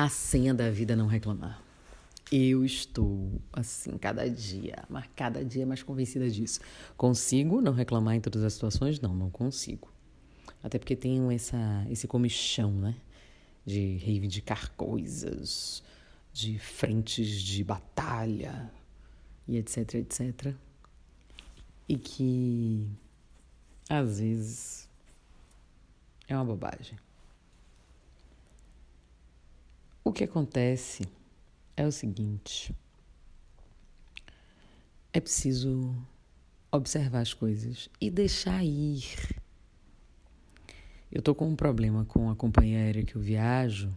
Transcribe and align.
A 0.00 0.08
senha 0.08 0.54
da 0.54 0.70
vida 0.70 0.94
não 0.94 1.08
reclamar. 1.08 1.60
Eu 2.30 2.64
estou, 2.64 3.42
assim, 3.52 3.98
cada 3.98 4.30
dia, 4.30 4.84
mas 4.88 5.06
cada 5.16 5.44
dia 5.44 5.66
mais 5.66 5.82
convencida 5.82 6.30
disso. 6.30 6.60
Consigo 6.96 7.60
não 7.60 7.72
reclamar 7.72 8.14
em 8.14 8.20
todas 8.20 8.44
as 8.44 8.52
situações? 8.52 9.00
Não, 9.00 9.12
não 9.12 9.28
consigo. 9.28 9.92
Até 10.62 10.78
porque 10.78 10.94
tenho 10.94 11.32
essa, 11.32 11.84
esse 11.90 12.06
comichão, 12.06 12.70
né? 12.70 12.94
De 13.66 13.96
reivindicar 13.96 14.70
coisas, 14.76 15.82
de 16.32 16.60
frentes 16.60 17.42
de 17.42 17.64
batalha 17.64 18.70
e 19.48 19.56
etc, 19.56 19.94
etc. 19.94 20.54
E 21.88 21.98
que, 21.98 22.88
às 23.90 24.20
vezes, 24.20 24.88
é 26.28 26.36
uma 26.36 26.44
bobagem. 26.44 26.96
O 30.08 30.12
que 30.12 30.24
acontece 30.24 31.02
é 31.76 31.86
o 31.86 31.92
seguinte: 31.92 32.74
é 35.12 35.20
preciso 35.20 35.94
observar 36.72 37.20
as 37.20 37.34
coisas 37.34 37.90
e 38.00 38.10
deixar 38.10 38.64
ir. 38.64 39.04
Eu 41.12 41.20
tô 41.20 41.34
com 41.34 41.46
um 41.46 41.54
problema 41.54 42.06
com 42.06 42.30
a 42.30 42.34
companhia 42.34 42.78
aérea 42.78 43.04
que 43.04 43.16
eu 43.16 43.20
viajo. 43.20 43.94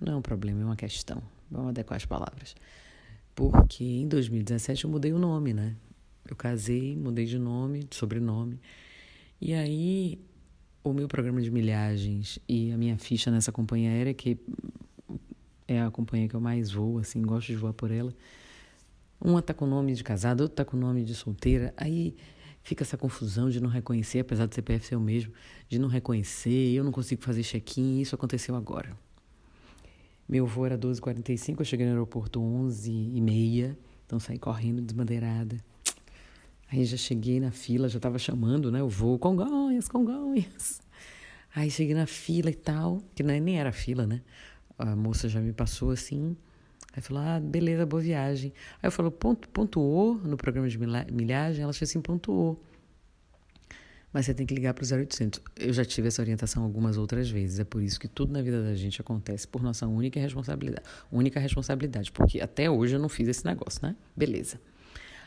Não 0.00 0.14
é 0.14 0.16
um 0.16 0.22
problema, 0.22 0.60
é 0.60 0.64
uma 0.64 0.74
questão. 0.74 1.22
Vamos 1.48 1.68
adequar 1.68 1.98
as 1.98 2.04
palavras. 2.04 2.56
Porque 3.32 3.84
em 3.84 4.08
2017 4.08 4.86
eu 4.86 4.90
mudei 4.90 5.12
o 5.12 5.20
nome, 5.20 5.52
né? 5.52 5.76
Eu 6.28 6.34
casei, 6.34 6.96
mudei 6.96 7.26
de 7.26 7.38
nome, 7.38 7.84
de 7.84 7.94
sobrenome. 7.94 8.58
E 9.40 9.54
aí 9.54 10.18
o 10.82 10.92
meu 10.92 11.06
programa 11.06 11.40
de 11.40 11.48
milhagens 11.48 12.40
e 12.48 12.72
a 12.72 12.76
minha 12.76 12.98
ficha 12.98 13.30
nessa 13.30 13.52
companhia 13.52 13.90
aérea, 13.90 14.12
que 14.12 14.36
é 15.72 15.82
a 15.82 15.90
companhia 15.90 16.28
que 16.28 16.34
eu 16.34 16.40
mais 16.40 16.70
vou, 16.70 16.98
assim, 16.98 17.22
gosto 17.22 17.48
de 17.48 17.56
voar 17.56 17.72
por 17.72 17.90
ela. 17.90 18.14
Uma 19.20 19.40
tá 19.40 19.54
com 19.54 19.66
nome 19.66 19.94
de 19.94 20.02
casada, 20.02 20.42
outra 20.42 20.64
tá 20.64 20.70
com 20.70 20.76
nome 20.76 21.04
de 21.04 21.14
solteira. 21.14 21.72
Aí 21.76 22.16
fica 22.62 22.82
essa 22.84 22.96
confusão 22.96 23.50
de 23.50 23.60
não 23.60 23.68
reconhecer, 23.68 24.20
apesar 24.20 24.46
do 24.46 24.54
CPF 24.54 24.86
ser 24.86 24.96
o 24.96 25.00
mesmo, 25.00 25.32
de 25.68 25.78
não 25.78 25.88
reconhecer, 25.88 26.72
eu 26.74 26.84
não 26.84 26.92
consigo 26.92 27.22
fazer 27.22 27.42
check-in, 27.42 28.00
isso 28.00 28.14
aconteceu 28.14 28.54
agora. 28.54 28.96
Meu 30.28 30.46
voo 30.46 30.64
era 30.64 30.78
12h45, 30.78 31.56
eu 31.58 31.64
cheguei 31.64 31.86
no 31.86 31.92
aeroporto 31.92 32.40
11h30, 32.40 33.76
então 34.06 34.20
saí 34.20 34.38
correndo 34.38 34.80
desbandeirada. 34.80 35.56
Aí 36.70 36.84
já 36.84 36.96
cheguei 36.96 37.38
na 37.38 37.50
fila, 37.50 37.88
já 37.88 37.98
estava 37.98 38.18
chamando, 38.18 38.70
né, 38.70 38.82
o 38.82 38.88
voo, 38.88 39.18
Congonhas, 39.18 39.88
Congonhas. 39.88 40.80
Aí 41.54 41.70
cheguei 41.70 41.94
na 41.94 42.06
fila 42.06 42.48
e 42.48 42.54
tal, 42.54 43.02
que 43.14 43.22
nem 43.22 43.58
era 43.58 43.72
fila, 43.72 44.06
né? 44.06 44.22
A 44.78 44.96
moça 44.96 45.28
já 45.28 45.40
me 45.40 45.52
passou 45.52 45.90
assim. 45.90 46.36
Aí 46.94 47.00
falou, 47.00 47.22
ah, 47.22 47.40
beleza, 47.40 47.86
boa 47.86 48.02
viagem. 48.02 48.52
Aí 48.82 48.88
eu 48.88 48.92
falo, 48.92 49.10
ponto, 49.10 49.48
pontuou 49.48 50.16
no 50.16 50.36
programa 50.36 50.68
de 50.68 50.78
milhagem? 50.78 51.62
Ela 51.62 51.70
achou 51.70 51.84
assim, 51.84 52.00
pontuou. 52.00 52.62
Mas 54.12 54.26
você 54.26 54.34
tem 54.34 54.44
que 54.44 54.54
ligar 54.54 54.74
para 54.74 54.84
o 54.84 54.98
0800. 54.98 55.40
Eu 55.56 55.72
já 55.72 55.84
tive 55.86 56.08
essa 56.08 56.20
orientação 56.20 56.62
algumas 56.62 56.98
outras 56.98 57.30
vezes. 57.30 57.58
É 57.60 57.64
por 57.64 57.82
isso 57.82 57.98
que 57.98 58.06
tudo 58.06 58.30
na 58.30 58.42
vida 58.42 58.62
da 58.62 58.74
gente 58.74 59.00
acontece 59.00 59.48
por 59.48 59.62
nossa 59.62 59.86
única 59.86 60.20
responsabilidade. 60.20 60.86
Única 61.10 61.40
responsabilidade. 61.40 62.12
Porque 62.12 62.38
até 62.40 62.70
hoje 62.70 62.96
eu 62.96 63.00
não 63.00 63.08
fiz 63.08 63.26
esse 63.26 63.44
negócio, 63.46 63.80
né? 63.82 63.96
Beleza. 64.14 64.60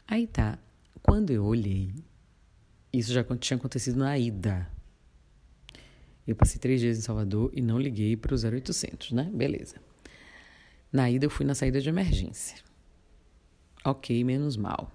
Aí 0.07 0.27
tá. 0.27 0.59
Quando 1.01 1.31
eu 1.31 1.43
olhei, 1.43 1.95
isso 2.93 3.11
já 3.11 3.23
tinha 3.23 3.57
acontecido 3.57 3.97
na 3.97 4.15
ida. 4.19 4.69
Eu 6.27 6.35
passei 6.35 6.59
três 6.59 6.79
dias 6.81 6.97
em 6.97 7.01
Salvador 7.01 7.51
e 7.53 7.61
não 7.61 7.79
liguei 7.79 8.17
para 8.17 8.33
o 8.33 8.37
0800, 8.37 9.11
né? 9.11 9.29
Beleza. 9.33 9.75
Na 10.91 11.09
ida 11.09 11.25
eu 11.25 11.29
fui 11.29 11.45
na 11.45 11.53
saída 11.53 11.79
de 11.79 11.89
emergência. 11.89 12.57
Ok, 13.83 14.23
menos 14.23 14.57
mal. 14.57 14.91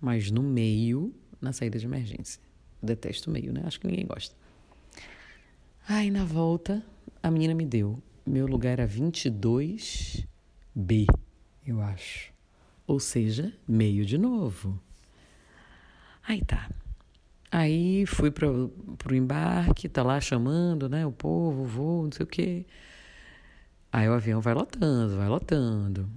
Mas 0.00 0.30
no 0.30 0.42
meio, 0.42 1.14
na 1.40 1.52
saída 1.52 1.78
de 1.78 1.86
emergência. 1.86 2.40
Eu 2.82 2.88
detesto 2.88 3.30
o 3.30 3.32
meio, 3.32 3.52
né? 3.52 3.62
Acho 3.64 3.80
que 3.80 3.86
ninguém 3.86 4.06
gosta. 4.06 4.36
Aí 5.88 6.10
na 6.10 6.24
volta, 6.24 6.84
a 7.22 7.30
menina 7.30 7.54
me 7.54 7.64
deu. 7.64 8.02
Meu 8.26 8.46
lugar 8.46 8.72
era 8.72 8.88
22B, 8.88 10.26
eu 11.66 11.80
acho. 11.80 12.32
Ou 12.86 13.00
seja, 13.00 13.52
meio 13.66 14.04
de 14.04 14.18
novo. 14.18 14.78
Aí 16.22 16.42
tá. 16.44 16.70
Aí 17.56 18.04
fui 18.04 18.32
para 18.32 18.48
o 18.48 19.14
embarque, 19.14 19.88
tá 19.88 20.02
lá 20.02 20.20
chamando, 20.20 20.88
né? 20.88 21.06
O 21.06 21.12
povo, 21.12 21.62
o 21.62 21.64
voo, 21.64 22.02
não 22.02 22.10
sei 22.10 22.24
o 22.24 22.26
quê. 22.26 22.66
Aí 23.92 24.08
o 24.08 24.12
avião 24.12 24.40
vai 24.40 24.54
lotando, 24.54 25.16
vai 25.16 25.28
lotando. 25.28 26.10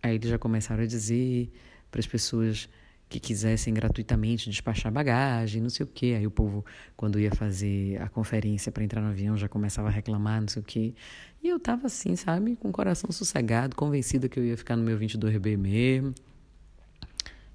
Aí 0.00 0.14
eles 0.14 0.30
já 0.30 0.38
começaram 0.38 0.84
a 0.84 0.86
dizer 0.86 1.50
para 1.90 1.98
as 1.98 2.06
pessoas 2.06 2.68
que 3.08 3.18
quisessem 3.18 3.74
gratuitamente 3.74 4.48
despachar 4.48 4.92
bagagem, 4.92 5.60
não 5.60 5.70
sei 5.70 5.82
o 5.82 5.88
quê. 5.88 6.14
Aí 6.16 6.24
o 6.24 6.30
povo, 6.30 6.64
quando 6.96 7.18
ia 7.18 7.32
fazer 7.32 8.00
a 8.00 8.08
conferência 8.08 8.70
para 8.70 8.84
entrar 8.84 9.00
no 9.00 9.08
avião, 9.08 9.36
já 9.36 9.48
começava 9.48 9.88
a 9.88 9.90
reclamar, 9.90 10.40
não 10.40 10.46
sei 10.46 10.62
o 10.62 10.64
quê. 10.64 10.94
E 11.42 11.48
eu 11.48 11.58
tava 11.58 11.88
assim, 11.88 12.14
sabe, 12.14 12.54
com 12.54 12.68
o 12.68 12.72
coração 12.72 13.10
sossegado, 13.10 13.74
convencida 13.74 14.28
que 14.28 14.38
eu 14.38 14.44
ia 14.44 14.56
ficar 14.56 14.76
no 14.76 14.84
meu 14.84 14.96
22B 14.96 15.58
mesmo, 15.58 16.14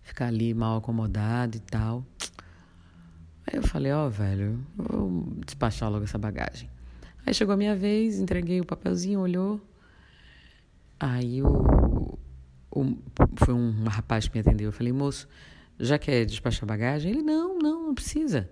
ficar 0.03 0.27
ali 0.27 0.53
mal 0.53 0.79
acomodado 0.79 1.55
e 1.55 1.61
tal. 1.61 2.05
Eu 3.55 3.63
falei, 3.63 3.89
ó, 3.93 4.05
oh, 4.05 4.09
velho, 4.09 4.59
vou 4.75 5.23
despachar 5.45 5.89
logo 5.89 6.03
essa 6.03 6.17
bagagem. 6.17 6.69
Aí 7.25 7.33
chegou 7.33 7.53
a 7.53 7.57
minha 7.57 7.73
vez, 7.73 8.19
entreguei 8.19 8.59
o 8.59 8.65
papelzinho, 8.65 9.21
olhou. 9.21 9.61
Aí 10.99 11.41
o, 11.41 12.19
o, 12.69 12.97
foi 13.37 13.53
um 13.53 13.85
rapaz 13.85 14.27
que 14.27 14.35
me 14.35 14.41
atendeu. 14.41 14.67
Eu 14.67 14.73
falei, 14.73 14.91
moço, 14.91 15.25
já 15.79 15.97
quer 15.97 16.25
despachar 16.25 16.67
bagagem? 16.67 17.13
Ele, 17.13 17.21
não, 17.21 17.57
não, 17.57 17.87
não 17.87 17.95
precisa. 17.95 18.49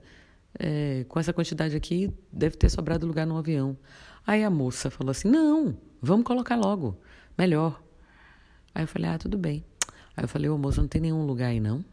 É, 0.58 1.06
com 1.10 1.20
essa 1.20 1.34
quantidade 1.34 1.76
aqui, 1.76 2.10
deve 2.32 2.56
ter 2.56 2.70
sobrado 2.70 3.06
lugar 3.06 3.28
no 3.28 3.38
avião. 3.38 3.78
Aí 4.26 4.42
a 4.42 4.50
moça 4.50 4.90
falou 4.90 5.12
assim, 5.12 5.28
não, 5.28 5.78
vamos 6.02 6.26
colocar 6.26 6.56
logo, 6.56 6.98
melhor. 7.38 7.84
Aí 8.74 8.84
eu 8.84 8.88
falei, 8.88 9.10
ah, 9.10 9.18
tudo 9.18 9.38
bem. 9.38 9.66
Aí 10.16 10.24
eu 10.24 10.30
falei, 10.30 10.50
ô 10.50 10.58
moço, 10.58 10.80
não 10.80 10.88
tem 10.88 11.02
nenhum 11.02 11.26
lugar 11.26 11.48
aí 11.48 11.60
não? 11.60 11.84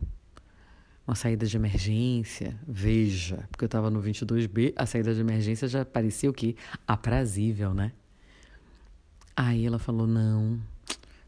Uma 1.11 1.17
saída 1.17 1.45
de 1.45 1.57
emergência, 1.57 2.57
veja, 2.69 3.49
porque 3.51 3.65
eu 3.65 3.67
estava 3.67 3.91
no 3.91 4.01
22B, 4.01 4.73
a 4.77 4.87
saída 4.87 5.13
de 5.13 5.21
emergência 5.21 5.67
já 5.67 5.85
parecia 5.85 6.31
o 6.31 6.33
quê? 6.33 6.55
Aprazível, 6.87 7.75
né? 7.75 7.91
Aí 9.37 9.67
ela 9.67 9.81
falou: 9.81 10.07
não, 10.07 10.61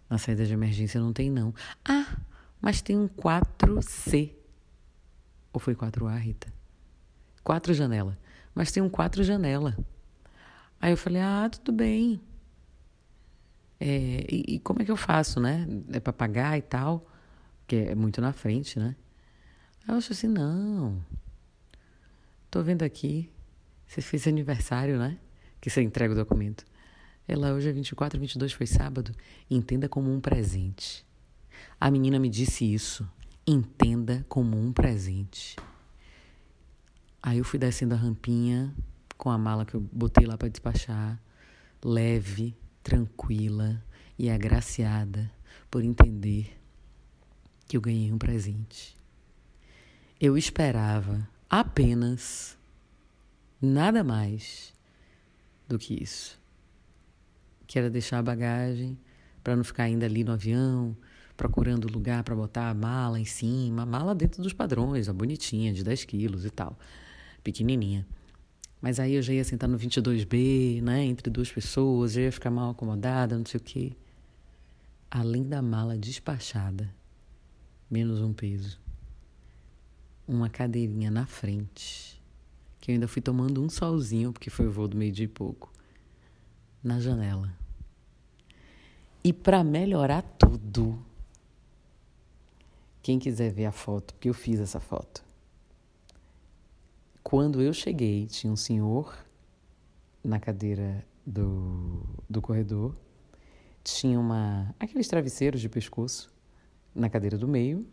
na 0.09 0.19
saída 0.19 0.47
de 0.47 0.53
emergência 0.53 1.01
não 1.01 1.13
tem 1.13 1.29
não. 1.29 1.53
Ah, 1.85 2.17
mas 2.61 2.81
tem 2.81 2.97
um 2.97 3.09
4C. 3.09 4.31
Ou 5.53 5.59
foi 5.59 5.75
4A, 5.75 6.17
Rita? 6.17 6.47
Quatro 7.43 7.75
janela. 7.75 8.17
Mas 8.55 8.71
tem 8.71 8.81
um 8.81 8.89
4 8.89 9.25
janela. 9.25 9.77
Aí 10.81 10.93
eu 10.93 10.97
falei: 10.97 11.21
ah, 11.21 11.51
tudo 11.51 11.73
bem. 11.73 12.21
É, 13.81 14.27
e, 14.31 14.45
e 14.47 14.59
como 14.61 14.81
é 14.81 14.85
que 14.85 14.93
eu 14.93 14.97
faço, 14.97 15.41
né? 15.41 15.67
É 15.93 15.99
para 15.99 16.13
pagar 16.13 16.57
e 16.57 16.63
tal, 16.63 17.05
que 17.67 17.75
é 17.75 17.95
muito 17.97 18.21
na 18.21 18.33
frente, 18.33 18.79
né? 18.79 18.95
Eu 19.87 19.97
acho 19.97 20.13
assim, 20.13 20.29
não. 20.29 21.05
Tô 22.51 22.63
vendo 22.63 22.83
aqui. 22.83 23.31
Você 23.87 24.01
fez 24.01 24.27
aniversário, 24.27 24.99
né? 24.99 25.19
Que 25.61 25.69
você 25.69 25.83
entrega 25.83 26.13
o 26.13 26.17
documento. 26.17 26.65
Ela 27.27 27.53
hoje 27.53 27.69
é 27.69 27.73
24, 27.73 28.19
22, 28.19 28.53
foi 28.53 28.67
sábado. 28.67 29.15
Entenda 29.51 29.89
como 29.89 30.13
um 30.13 30.21
presente. 30.21 31.05
A 31.81 31.91
menina 31.91 32.19
me 32.19 32.29
disse 32.29 32.65
isso. 32.73 33.09
Entenda 33.47 34.25
como 34.29 34.57
um 34.57 34.73
presente. 34.73 35.57
Aí 37.23 37.39
eu 37.39 37.45
fui 37.45 37.59
descendo 37.59 37.95
a 37.95 37.99
rampinha 37.99 38.75
com 39.17 39.31
a 39.31 39.39
mala 39.39 39.65
que 39.65 39.75
eu 39.75 39.81
botei 39.81 40.27
lá 40.27 40.37
para 40.37 40.49
despachar, 40.49 41.21
leve, 41.85 42.57
tranquila 42.83 43.83
e 44.19 44.29
agraciada 44.29 45.31
por 45.71 45.85
entender 45.85 46.59
que 47.67 47.77
eu 47.77 47.81
ganhei 47.81 48.13
um 48.13 48.19
presente. 48.19 48.97
Eu 50.25 50.39
esperava 50.39 51.29
apenas 51.51 52.57
nada 53.61 54.05
mais 54.05 54.73
do 55.67 55.77
que 55.81 56.01
isso. 56.01 56.41
Que 57.67 57.77
era 57.77 57.91
deixar 57.91 58.21
a 58.21 58.23
bagagem 58.23 58.97
para 59.43 59.57
não 59.57 59.65
ficar 59.65 59.83
ainda 59.83 60.07
ali 60.07 60.23
no 60.23 60.31
avião, 60.31 60.97
procurando 61.37 61.93
lugar 61.93 62.23
para 62.23 62.37
botar 62.37 62.71
a 62.71 62.75
mala 62.75 63.19
em 63.19 63.25
cima, 63.25 63.83
a 63.83 63.87
mala 63.87 64.15
dentro 64.15 64.41
dos 64.41 64.53
padrões, 64.53 65.09
a 65.09 65.13
bonitinha, 65.13 65.73
de 65.73 65.83
10 65.83 66.05
quilos 66.05 66.45
e 66.45 66.51
tal, 66.51 66.79
pequenininha. 67.43 68.07
Mas 68.81 69.01
aí 69.01 69.15
eu 69.15 69.23
já 69.23 69.33
ia 69.33 69.43
sentar 69.43 69.69
no 69.69 69.77
22B, 69.77 70.81
né, 70.83 71.03
entre 71.03 71.31
duas 71.31 71.51
pessoas, 71.51 72.13
já 72.13 72.21
ia 72.21 72.31
ficar 72.31 72.53
mal 72.53 72.71
acomodada, 72.71 73.37
não 73.37 73.45
sei 73.45 73.59
o 73.59 73.61
quê. 73.65 73.93
Além 75.11 75.43
da 75.43 75.61
mala 75.61 75.99
despachada, 75.99 76.95
menos 77.91 78.21
um 78.21 78.33
peso 78.33 78.82
uma 80.35 80.49
cadeirinha 80.49 81.11
na 81.11 81.27
frente, 81.27 82.21
que 82.81 82.91
eu 82.91 82.95
ainda 82.95 83.09
fui 83.09 83.23
tomando 83.23 83.63
um 83.63 83.69
solzinho, 83.69 84.33
porque 84.33 84.51
foi 84.51 84.67
o 84.67 84.73
voo 84.73 84.89
do 84.89 84.97
meio-dia 84.97 85.25
e 85.27 85.29
pouco. 85.29 85.73
na 86.83 86.99
janela. 86.99 87.57
E 89.23 89.33
para 89.33 89.63
melhorar 89.63 90.23
tudo, 90.23 90.99
quem 93.03 93.19
quiser 93.19 93.53
ver 93.53 93.67
a 93.67 93.73
foto, 93.73 94.15
porque 94.15 94.29
eu 94.29 94.35
fiz 94.35 94.59
essa 94.59 94.81
foto. 94.81 95.25
Quando 97.23 97.63
eu 97.63 97.73
cheguei, 97.73 98.27
tinha 98.27 98.53
um 98.53 98.57
senhor 98.57 99.17
na 100.25 100.41
cadeira 100.41 101.07
do, 101.25 102.03
do 102.29 102.43
corredor, 102.43 102.97
tinha 103.85 104.19
uma 104.19 104.75
aqueles 104.79 105.07
travesseiros 105.07 105.61
de 105.61 105.69
pescoço 105.69 106.33
na 106.95 107.09
cadeira 107.09 107.39
do 107.39 107.47
meio, 107.47 107.87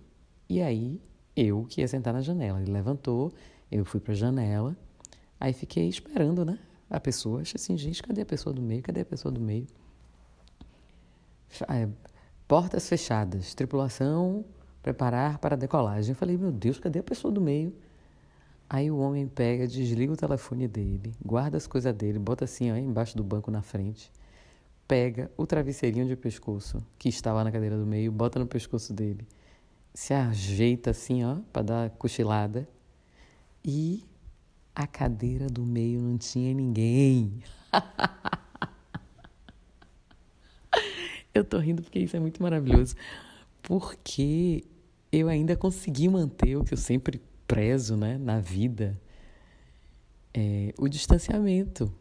e 0.48 0.62
aí 0.62 1.00
eu 1.42 1.66
que 1.66 1.82
ia 1.82 1.88
sentar 1.88 2.14
na 2.14 2.22
janela. 2.22 2.62
Ele 2.62 2.72
levantou, 2.72 3.32
eu 3.72 3.86
fui 3.86 4.00
para 4.00 4.14
a 4.14 4.16
janela, 4.16 4.76
aí 5.40 5.54
fiquei 5.54 5.88
esperando, 5.88 6.46
né? 6.46 6.60
A 6.90 7.00
pessoa, 7.00 7.42
achei 7.42 7.56
assim, 7.56 7.78
gente, 7.78 8.02
cadê 8.02 8.22
a 8.22 8.26
pessoa 8.26 8.54
do 8.54 8.62
meio? 8.62 8.82
Cadê 8.82 9.02
a 9.02 9.06
pessoa 9.06 9.32
do 9.32 9.40
meio? 9.40 9.68
É, 11.68 11.88
portas 12.48 12.88
fechadas, 12.88 13.54
tripulação 13.54 14.46
preparar 14.82 15.38
para 15.38 15.56
decolagem. 15.56 16.12
Eu 16.12 16.16
falei, 16.16 16.38
meu 16.38 16.52
Deus, 16.52 16.80
cadê 16.80 17.00
a 17.00 17.04
pessoa 17.04 17.32
do 17.32 17.42
meio? 17.42 17.74
Aí 18.70 18.92
o 18.92 18.98
homem 18.98 19.28
pega, 19.28 19.68
desliga 19.68 20.14
o 20.14 20.18
telefone 20.18 20.68
dele, 20.68 21.14
guarda 21.26 21.58
as 21.58 21.66
coisas 21.66 21.94
dele, 21.94 22.20
bota 22.20 22.46
assim, 22.46 22.72
ó, 22.72 22.76
embaixo 22.76 23.18
do 23.18 23.24
banco 23.24 23.50
na 23.50 23.64
frente, 23.64 24.12
pega 24.88 25.32
o 25.36 25.48
travesseirinho 25.48 26.06
de 26.06 26.16
pescoço 26.16 26.78
que 26.98 27.10
estava 27.10 27.44
na 27.44 27.52
cadeira 27.52 27.76
do 27.76 27.86
meio, 27.86 28.12
bota 28.12 28.38
no 28.38 28.46
pescoço 28.46 28.94
dele, 28.94 29.28
se 29.94 30.14
ajeita 30.14 30.92
assim, 30.92 31.24
ó, 31.24 31.38
para 31.52 31.62
dar 31.62 31.90
cochilada. 31.92 32.68
E 33.64 34.04
a 34.74 34.88
cadeira 34.88 35.48
do 35.48 35.66
meio 35.66 36.02
não 36.02 36.18
tinha 36.18 36.54
ninguém. 36.54 37.44
Eu 41.34 41.44
tô 41.44 41.58
rindo 41.60 41.82
porque 41.82 42.00
isso 42.00 42.16
é 42.18 42.20
muito 42.20 42.42
maravilhoso. 42.42 42.96
Porque 43.62 44.64
eu 45.12 45.28
ainda 45.28 45.56
consegui 45.56 46.10
manter 46.10 46.56
o 46.56 46.64
que 46.64 46.74
eu 46.74 46.78
sempre 46.78 47.22
prezo 47.48 47.96
né, 47.96 48.18
na 48.18 48.40
vida: 48.40 49.00
é, 50.34 50.74
o 50.78 50.88
distanciamento. 50.88 51.94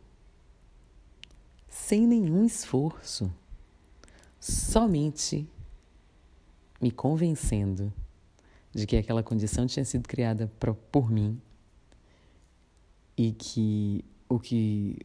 Sem 1.69 2.07
nenhum 2.07 2.45
esforço. 2.45 3.33
Somente 4.41 5.49
me 6.81 6.91
convencendo 6.91 7.93
de 8.73 8.87
que 8.87 8.97
aquela 8.97 9.23
condição 9.23 9.67
tinha 9.67 9.85
sido 9.85 10.07
criada 10.07 10.51
por, 10.59 10.75
por 10.75 11.11
mim 11.11 11.41
e 13.17 13.33
que 13.33 14.05
o 14.29 14.39
que 14.39 14.99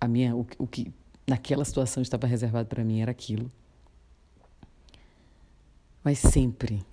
a 0.00 0.08
minha 0.08 0.34
o, 0.34 0.46
o 0.58 0.66
que 0.66 0.92
naquela 1.26 1.64
situação 1.64 2.02
estava 2.02 2.26
reservado 2.26 2.68
para 2.68 2.84
mim 2.84 3.00
era 3.00 3.10
aquilo. 3.10 3.50
Mas 6.02 6.18
sempre 6.18 6.84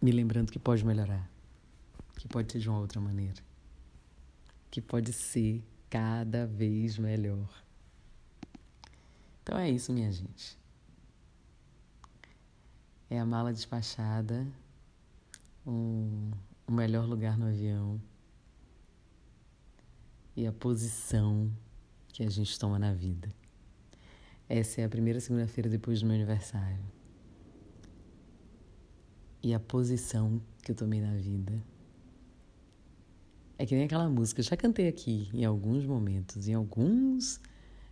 me 0.00 0.12
lembrando 0.12 0.52
que 0.52 0.58
pode 0.58 0.84
melhorar, 0.84 1.30
que 2.16 2.28
pode 2.28 2.52
ser 2.52 2.58
de 2.58 2.68
uma 2.68 2.78
outra 2.78 3.00
maneira, 3.00 3.42
que 4.70 4.80
pode 4.80 5.12
ser 5.12 5.62
cada 5.88 6.46
vez 6.46 6.98
melhor. 6.98 7.48
Então 9.42 9.58
é 9.58 9.70
isso, 9.70 9.92
minha 9.92 10.12
gente. 10.12 10.58
É 13.10 13.18
a 13.18 13.26
mala 13.26 13.52
despachada, 13.52 14.46
um, 15.66 16.30
o 16.64 16.70
melhor 16.70 17.04
lugar 17.06 17.36
no 17.36 17.46
avião 17.46 18.00
e 20.36 20.46
a 20.46 20.52
posição 20.52 21.50
que 22.12 22.22
a 22.22 22.30
gente 22.30 22.56
toma 22.56 22.78
na 22.78 22.94
vida. 22.94 23.28
Essa 24.48 24.80
é 24.80 24.84
a 24.84 24.88
primeira 24.88 25.18
segunda-feira 25.18 25.68
depois 25.68 26.00
do 26.00 26.06
meu 26.06 26.14
aniversário. 26.14 26.84
E 29.42 29.52
a 29.52 29.58
posição 29.58 30.40
que 30.62 30.70
eu 30.70 30.76
tomei 30.76 31.00
na 31.00 31.14
vida. 31.16 31.60
É 33.58 33.66
que 33.66 33.74
nem 33.74 33.84
aquela 33.84 34.08
música, 34.08 34.40
eu 34.40 34.44
já 34.44 34.56
cantei 34.56 34.86
aqui 34.86 35.28
em 35.34 35.44
alguns 35.44 35.84
momentos, 35.84 36.46
em 36.46 36.54
alguns 36.54 37.40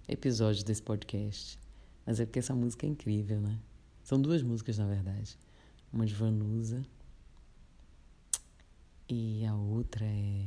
episódios 0.06 0.62
desse 0.62 0.82
podcast. 0.82 1.58
Mas 2.06 2.20
é 2.20 2.24
porque 2.24 2.38
essa 2.38 2.54
música 2.54 2.86
é 2.86 2.88
incrível, 2.88 3.40
né? 3.40 3.58
São 4.08 4.18
duas 4.18 4.42
músicas, 4.42 4.78
na 4.78 4.86
verdade. 4.86 5.38
Uma 5.92 6.06
de 6.06 6.14
Vanusa 6.14 6.82
e 9.06 9.44
a 9.44 9.54
outra 9.54 10.02
é 10.02 10.46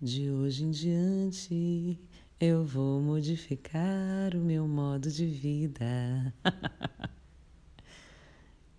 de 0.00 0.30
hoje 0.30 0.62
em 0.62 0.70
diante 0.70 1.98
eu 2.38 2.64
vou 2.64 3.02
modificar 3.02 4.36
o 4.36 4.38
meu 4.38 4.68
modo 4.68 5.10
de 5.10 5.26
vida. 5.26 6.32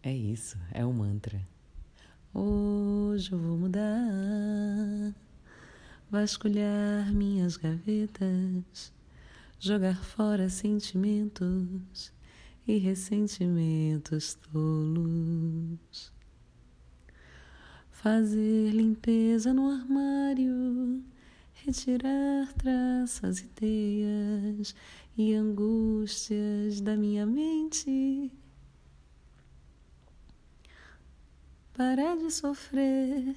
é 0.01 0.13
isso, 0.15 0.57
é 0.71 0.85
um 0.85 0.93
mantra. 0.93 1.45
Hoje 2.33 3.33
eu 3.33 3.39
vou 3.39 3.57
mudar, 3.57 5.13
vasculhar 6.09 7.11
minhas 7.11 7.57
gavetas, 7.57 8.93
jogar 9.59 10.01
fora 10.01 10.47
sentimentos 10.47 12.15
e 12.67 12.77
ressentimentos 12.77 14.35
tolos 14.51 16.11
fazer 18.07 18.71
limpeza 18.71 19.51
no 19.53 19.69
armário, 19.69 21.03
retirar 21.55 22.53
traças 22.53 23.39
e 23.39 23.47
teias 23.47 24.75
e 25.17 25.33
angústias 25.33 26.79
da 26.79 26.95
minha 26.95 27.25
mente. 27.25 28.31
Parar 31.73 32.15
de 32.17 32.31
sofrer 32.31 33.35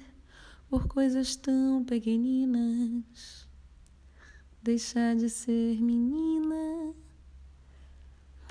por 0.69 0.87
coisas 0.87 1.35
tão 1.35 1.83
pequeninas, 1.83 3.49
deixar 4.61 5.15
de 5.15 5.27
ser 5.27 5.81
menina 5.81 6.70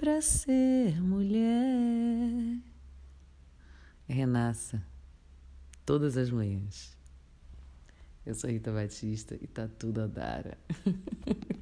para 0.00 0.23
ser 0.23 0.99
mulher. 1.02 2.58
Renasça 4.08 4.82
todas 5.85 6.17
as 6.17 6.31
manhãs. 6.31 6.97
Eu 8.25 8.35
sou 8.35 8.49
Rita 8.49 8.73
Batista 8.73 9.37
e 9.38 9.47
tá 9.47 9.69
tudo 9.69 10.00
a 10.00 10.06
dar. 10.06 10.56